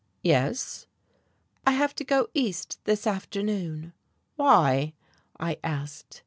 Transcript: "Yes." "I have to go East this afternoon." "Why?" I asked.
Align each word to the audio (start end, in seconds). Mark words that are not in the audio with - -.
"Yes." 0.23 0.87
"I 1.63 1.73
have 1.73 1.93
to 1.97 2.03
go 2.03 2.27
East 2.33 2.79
this 2.85 3.05
afternoon." 3.05 3.93
"Why?" 4.35 4.93
I 5.39 5.59
asked. 5.63 6.19